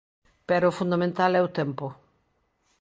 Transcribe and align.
Pero 0.49 0.65
o 0.67 0.75
fundamental 0.79 1.31
é 1.39 1.41
o 1.47 1.53
tempo. 1.59 1.85